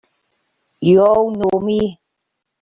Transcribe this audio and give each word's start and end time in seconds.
You 0.79 1.05
all 1.05 1.29
know 1.29 1.59
me! 1.59 2.01